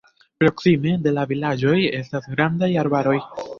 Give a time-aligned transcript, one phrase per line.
[0.43, 3.17] Proksime de la vilaĝoj estas grandaj arbaroj.